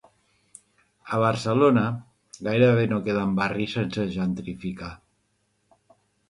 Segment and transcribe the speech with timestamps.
[1.17, 1.83] A Barcelona,
[2.47, 4.91] gairebé no queden barris sense gentrificar.